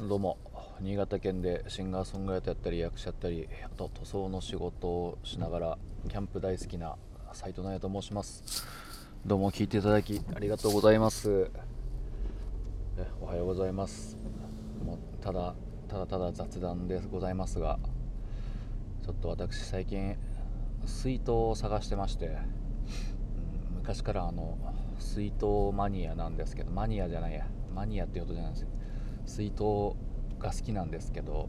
[0.00, 0.38] どうも。
[0.80, 5.78] 新潟県でシンガーソングライターやったり役者やったりあと塗装の仕事をしながら
[6.08, 6.94] キャンプ大好きな
[7.32, 8.64] 斉藤直也と申します。
[9.26, 11.50] どうも聞いていただきありがとうございます。
[12.96, 14.16] えおはようございます。
[14.86, 15.56] もうただ
[15.88, 17.80] ただただ雑談でございますが
[19.04, 20.16] ちょっと私最近
[20.86, 22.34] 水筒を探してまして、うん
[23.78, 24.56] 昔からあの
[25.00, 27.48] 水筒マニアなんですけどマニアじゃないや。
[27.74, 28.68] マニアっていうことじゃないですよ。
[29.28, 29.94] 水筒
[30.38, 31.48] が好きなんですけど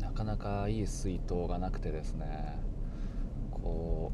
[0.00, 2.58] なかなかいい水筒がなくてですね。
[3.50, 4.12] こ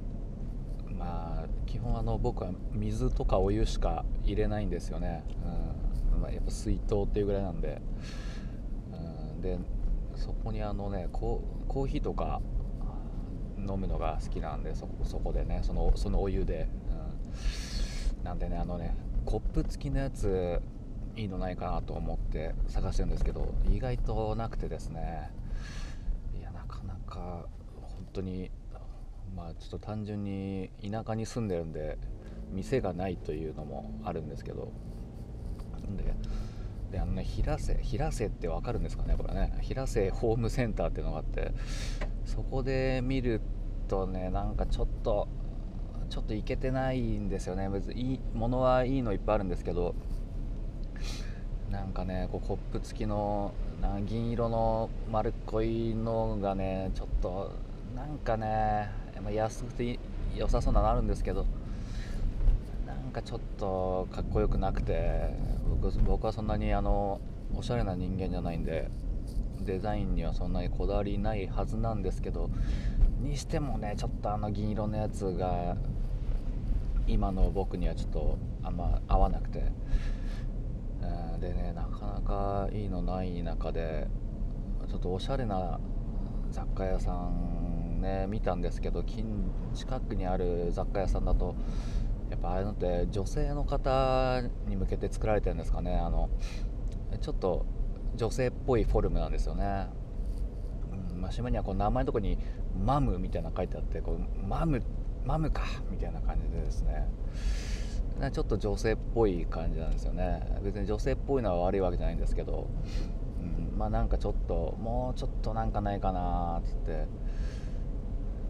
[0.91, 5.25] うまあ基本あの僕は水とかお湯しか入れないんですよね、
[6.15, 6.21] うん。
[6.21, 7.83] まあ、やっぱ水筒っていうぐらいなんで、
[8.93, 9.59] うん、で
[10.15, 12.41] そこにあのねコーヒーとか
[13.59, 16.69] 飲むのが好きなんでそそこでねそのそのお湯で、
[18.19, 20.61] うん、なんでねあのねコップ付きのやつ
[21.17, 25.31] いいのないかなと思って探してるんですけど意外となくてですね。
[26.39, 27.47] いやなかなか
[27.83, 28.51] 本当に
[29.37, 31.99] まあちょっと単純に田舎に住んでるんで
[32.53, 34.73] 店がないというのもあるんですけど。
[35.97, 36.15] で
[36.93, 39.59] であのね平瀬平瀬って分かるんですかねこれね。
[39.61, 41.53] 平瀬ホームセンターっていうのがあって
[42.25, 43.41] そこで見る
[43.89, 45.29] とねなんかちょっと
[46.09, 47.69] ちょっといけてないんですよね。
[47.69, 49.95] 別にいいものはいいのいっぱいあるんですけど
[51.71, 57.53] なんかねこうコップ付きのな銀色の丸っこいのがねちょっと
[57.97, 58.91] なんかね、
[59.23, 59.99] ま、安くて
[60.37, 61.47] 良さそうなのあるんですけど
[62.87, 65.31] なんかちょっとかっこよくなくて
[65.83, 67.21] 僕僕はそんなにあの
[67.57, 68.89] おしゃれな人間じゃないんで
[69.61, 72.51] デザインにはそんなにこだわりないはずなんですけど
[73.21, 75.77] にしてもねちょっとあの銀色のやつが
[77.07, 79.65] 今の僕にはちょっとあんま合わなくて。
[81.41, 84.09] でねなかなかいいのない中で
[84.89, 85.81] ちょっとおしゃれな
[86.51, 91.55] 雑貨屋さんね見たんですけど近近くにある雑貨屋さんだと
[92.31, 95.97] やっぱああいうのって女性の方に向けて作られてるんですかね。
[95.97, 96.31] あの
[97.21, 97.67] ちょっと
[98.17, 99.89] 女性っぽいフォルムなんですよね、
[101.13, 101.21] うん。
[101.21, 102.39] まあ、島にはこう名前のとこに
[102.85, 104.83] 「マム」みたいなの書いてあってこうマム
[105.25, 107.09] マムかみたいな感じでですね。
[108.33, 110.61] ちょっと女性っぽい感じなんですよね。
[110.63, 112.69] 別に女性っぽいのは悪いわけじゃないんですけど、
[113.41, 117.07] うん、まあなんかちょっともうちょっとなんかないかなっつって。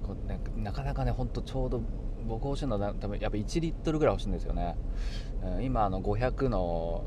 [0.06, 1.80] こね、なかなかねほんとちょうど
[2.26, 4.76] 僕欲しいのは多分やっぱ1リットルぐらい欲しいんですよね、
[5.42, 7.04] うん、今あの500の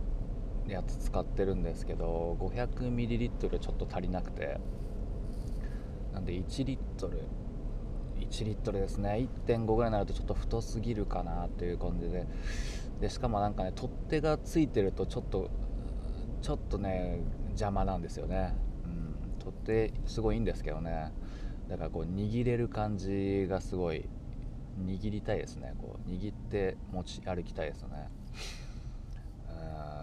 [0.67, 4.59] やつ使ってるんですけど500ミリリットルちょっと足りなくて。
[6.17, 7.19] なんで1リットル
[8.29, 9.29] 1リットルですね。
[9.47, 12.25] 1.5ぐらいになるとちょっと太すぎるかなっていう感じで。
[13.01, 15.49] でしかもなんかね取っ手がついてるとちょっと
[16.41, 18.55] ちょっとね邪魔なんですよね、
[18.85, 21.11] うん、取っ手すごいいいんですけどね。
[21.69, 24.07] だからこう握れる感じがすごい
[24.85, 25.73] 握りたいですね。
[25.81, 28.09] こう握って持ち歩きたいですね。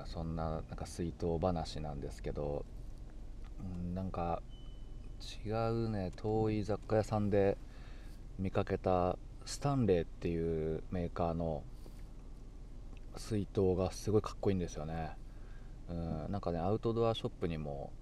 [0.07, 2.65] そんななんか水筒話なんですけど、
[3.59, 4.43] うん、なんか
[5.45, 7.57] 違うね遠い雑貨屋さんで
[8.39, 11.63] 見かけたスタンレーっていうメーカーの
[13.17, 15.11] 水筒がすごいかっこいいんですよね。
[15.89, 17.93] うんなんかねアウトドアショップにも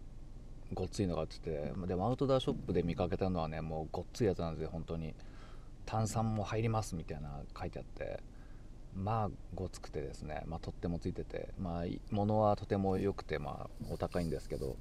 [0.72, 5.14] ごっついのが売っててでもアウトドアショップで見かけたのはねもうごっついやつなんですよ本当に。
[5.84, 8.22] 炭酸も入りますみたいな書いてあって。
[8.94, 11.48] まあごつくてですね、まあ、取っ手もついてて。
[11.58, 14.76] まあ物はとても良くてまあお高いんですけど。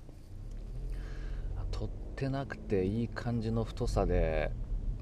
[1.71, 4.51] 取ってなくていい感じの太さで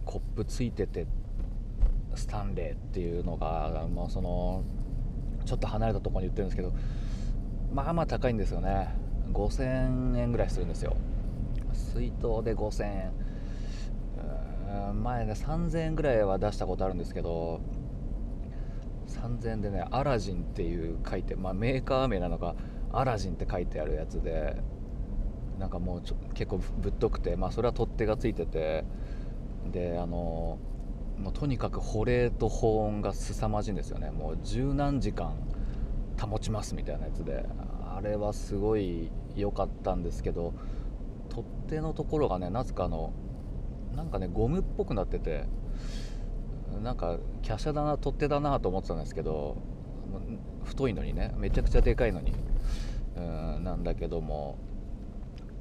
[0.09, 1.05] コップついてて
[2.15, 4.63] スタンレーっていうのがもうその
[5.45, 6.73] ちょっと離れたところに売ってるんですけど
[7.71, 8.89] まあまあ高いんですよね。
[9.33, 10.97] 5000円ぐらいするんですよ。
[11.71, 13.11] 水筒で5000円。
[15.03, 17.61] 前ね3000円ぐらいは出したことあるんですけど
[19.07, 22.55] 3000円でねアラジンっていう書いて、まあ、メーカー名なのか
[22.91, 24.55] アラジンって書いてあるやつで
[25.59, 28.85] なんかもうちょ結構ぶっとくて、まあ、それは取っ手がついてて
[29.65, 30.57] であの
[31.17, 34.09] もうとにかく保冷と保温が凄まじいんですよね。
[34.09, 35.35] もう十何時間
[36.19, 37.45] 保ちますみたいなやつで
[37.95, 40.53] あれはすごい良かったんですけど
[41.29, 43.13] 取っ手のところがねなぜかあの
[43.95, 45.45] なんかねゴムっぽくなってて
[46.83, 49.57] なんか華奢だな取っ手だなと思ってたんですけど
[50.63, 52.33] 太いのにねめちゃくちゃでかいのに
[53.17, 54.57] うんなんだけども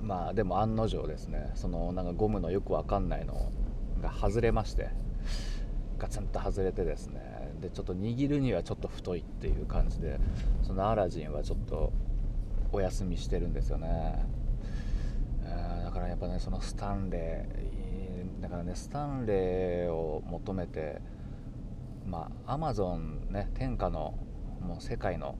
[0.00, 3.52] まあでも案の定ですねそのなんかゴムのよくわかんないのを
[4.00, 4.90] が外れまして
[5.98, 10.18] ガツンと外れてですねでちょっと握るにはちょっと太いっていう感じで
[10.62, 11.92] そのアラジンはちょっと
[12.72, 14.24] お休みしてるんですよね。
[15.84, 21.00] だからやっぱねそのスタンレーだからねスタンレーを求めて
[22.06, 24.14] まあアマゾンね天下の
[24.60, 25.36] もう世界の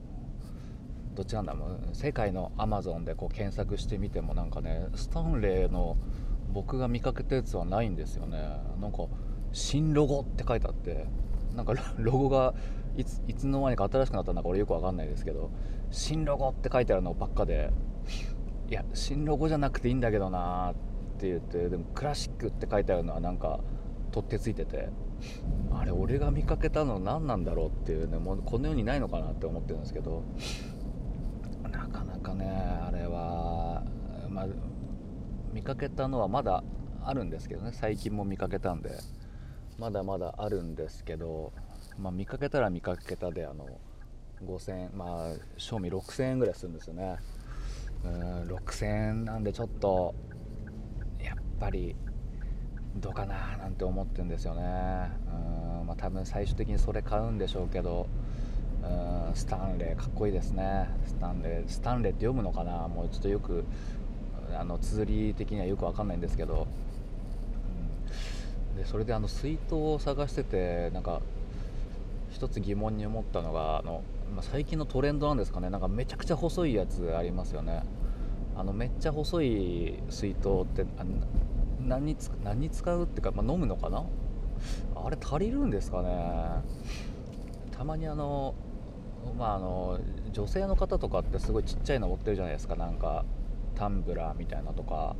[1.13, 5.97] どっちなんだろう世界のアマゾンでこう検索してみてもなんかねスタンレーの
[6.51, 8.37] 僕が見かけたやつはないんですよね。
[8.79, 9.05] なんか
[9.51, 11.05] 新ロゴって書いてあって
[11.55, 12.53] なんか ロゴが
[12.97, 15.49] いついつの間にか新しくなったのか俺よく分かんないですけど
[15.91, 17.71] 新ロゴって書いてあるのばっかで
[18.69, 20.75] いや新ロゴじゃなくていいんだけどなっ
[21.19, 23.59] て言ってでもクラシックって書いてあるのはなんか
[24.11, 24.89] 取ってついてて
[25.71, 30.23] あれ俺が見かけたの何なんだろうっていうねもうこの世にないのかなって思ってるんですけど
[31.63, 33.83] なかなかねあれは
[34.29, 34.47] まあ
[35.53, 36.63] 見かけたのはまだ
[37.03, 37.71] あるんですけどね。
[37.73, 38.91] 最近も見かけたんで。
[39.77, 41.51] まだまだあるんですけど。
[41.97, 43.67] まあ、見かけたら見かけたであの
[44.45, 47.17] 5000円まあ賞味6000円ぐらいするんですよね。
[48.05, 50.15] うん6000円なんでちょっと
[51.21, 51.97] やっぱり
[52.95, 54.61] どうかななんて思ってるんですよね。
[54.61, 58.07] うんまあ多分最終的にそれ買うんでしょうけど
[58.81, 60.87] うんスタンレーかっこいいですね。
[61.05, 62.87] スタンレースタンレーって読むのかな？
[62.87, 63.65] もうちょっとよく
[64.55, 66.67] あの綴り的にはよくわかんないんですけど、
[68.71, 71.21] うん、でそれであの水筒を探しててなんか
[72.31, 74.03] 一つ疑問に思ったのがあの、
[74.35, 75.69] ま、最近のトレンドなんですかね。
[75.69, 77.83] なんかめちゃくちゃ細いやつありますよね。
[78.55, 80.85] あのめっちゃ細い水筒って
[81.87, 84.03] 何に何使うっていうか、まあ、飲むのかな？
[84.95, 86.09] あれ足りるんですかね？
[87.71, 88.53] たまにあの
[89.37, 89.99] まああの
[90.31, 92.75] 女性の方とかってすごいちっちゃいの持ってるじゃないですか。
[92.75, 93.25] なんか
[93.79, 95.15] タンブラーみたいなとか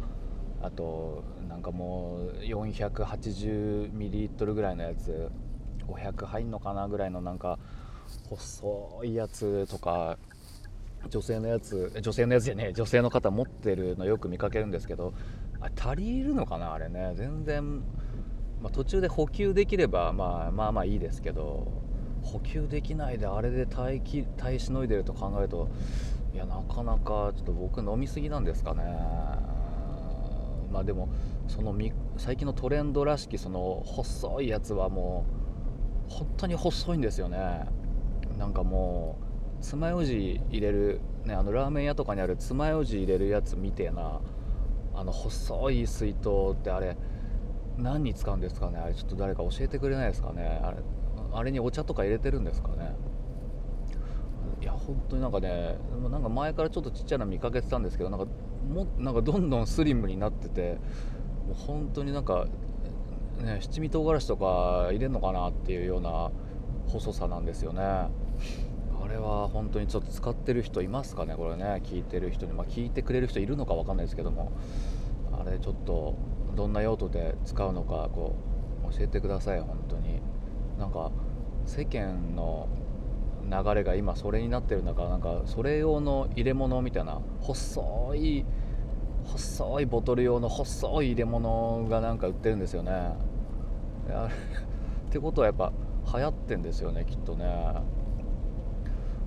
[0.61, 5.31] あとなんかもう480ミリリットルぐらいのやつ
[5.87, 7.57] 500入んのかなぐらいのなんか
[8.29, 10.17] 細いやつとか
[11.09, 15.13] 女性のやつ女性のやつじゃねえ女性の方持ってるのよく見かけるんですけど
[15.61, 17.13] あ足りるのかなあれね。
[17.15, 17.79] 全然、
[18.61, 21.71] まあ、途中で補給できれば、まあ、まあまあいいですけど
[22.23, 25.69] 補給できないであれで耐え耐えしのいでると考えると
[26.33, 28.83] いやなかなかちょっと僕飲みすぎなんですかね。
[30.71, 31.09] まあでも
[31.47, 31.75] その
[32.17, 35.25] 最近のトレンドらしきその細いやつはも
[36.07, 37.65] う本当に細いんですよね。
[38.37, 39.17] なんかも
[39.59, 44.21] う爪楊枝入れる、ね、あのラーメン屋とかにある爪楊枝入れるやつみてえな。
[44.95, 46.97] あの細い水筒ってあれ
[47.77, 48.79] 何に使うんですかね。
[48.79, 50.59] あれちょっと誰か教えてくれないですかね。
[50.61, 50.77] あれ
[51.31, 52.95] あれにお茶とか入れてるんですかね。
[54.61, 55.77] いや本当になんかね
[56.09, 58.25] なんか前からちょっとちっちゃいの見かけてたんですけどなんか
[58.69, 60.77] もなんかどんどんスリムになってて
[61.47, 62.45] もう本当になんか
[63.43, 66.29] ね、七味唐辛子とか入れるのかなっていうような
[66.87, 67.81] 細さなんですよね。
[67.81, 71.81] あれは本当にちょっと使ってる人いますかねこれね。
[71.85, 74.51] 聞いてる人に、まあ、聞いてくれる人いるのか分かんないですけども。
[75.31, 76.15] あれちょっと
[76.55, 78.35] どんな用途で使うのかこ
[78.89, 80.19] う教えてください本当に。
[80.77, 81.11] なんか
[81.65, 82.67] 世間の
[83.49, 88.45] 流れが今それになってる中なんかそれ用の入れ物みたいな細い
[89.25, 93.13] 細いボトル用の細い入れ物がなんか売ってるんですよね。
[95.09, 95.71] ってことはやっぱ
[96.13, 97.45] 流行ってんですよねきっとね。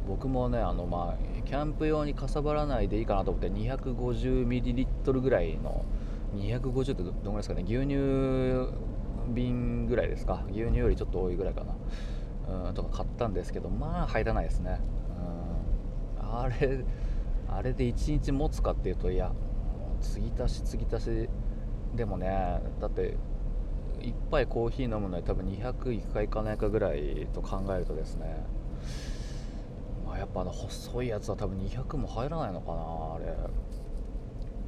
[0.09, 5.85] 僕もねあのまあキャンプ用にかさばらないでいいかなと思って 250ml ぐらいの
[6.35, 8.73] 250ってどのぐらいですかね牛乳
[9.33, 10.45] 瓶ぐらいですか。
[10.51, 11.75] 牛乳よりちょっと多いぐらいかな。
[12.49, 14.81] うんとか買ったんですけどまあ入らないですね。
[16.21, 16.41] うん。
[16.41, 16.85] あれ
[17.49, 19.33] あれで1日持つかっていうといや
[20.01, 21.29] 継ぎ足し継ぎ足し
[21.95, 23.17] でもねだって
[24.01, 28.45] 1杯コーヒー飲むのに多分200いくかいかないかぐらいと考えるとですね、
[30.05, 33.37] まあ、やっぱあの細いやつは多分200も入らないのかなあれ。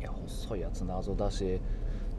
[0.00, 1.61] いや細いやつ謎だし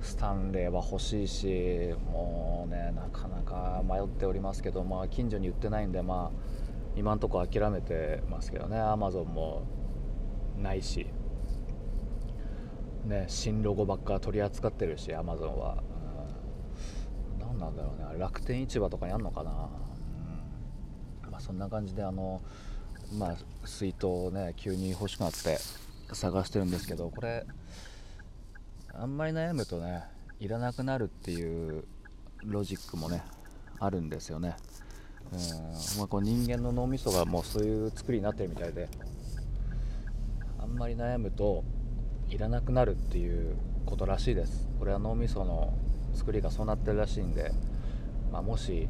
[0.05, 6.39] スタンレーは欲しいしもうねなかなか迷っておりますけどまあ近所に売ってないんでまあ
[6.95, 9.63] 今んとこ諦めてますけどねアマゾンも
[10.57, 11.07] ないし
[13.03, 15.83] ね新ロゴばっか取り扱ってるしアマゾンは、
[17.33, 19.51] うん、何なんだろうね楽天市場とかにあんのかな、
[21.25, 22.41] うん、まあ、そんな感じであの
[23.17, 23.35] まあ
[23.65, 25.57] 水筒をね急に欲しくなって
[26.13, 27.45] 探してるんですけどこれ
[28.97, 30.03] あんまり悩むとね
[30.39, 31.85] いらなくなるっていう
[32.43, 33.23] ロジックもね
[33.79, 34.55] あるんですよね。
[35.33, 38.87] うんまあ、こう人間の脳みそがもうそういう作りになってるみたいで
[40.59, 41.63] あんまり悩むと
[42.29, 44.67] いらなくなるっていうことらしいです。
[44.79, 45.73] これは脳みその
[46.13, 47.51] 作りがそうなってるらしいんで、
[48.31, 48.87] まあ、もし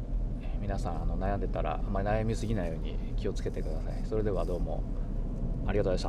[0.60, 4.04] 皆さんあの悩んでたらあんまり悩みすぎないように気をつけてください。
[4.08, 4.84] それではどうも
[5.66, 6.04] ありがとうございました。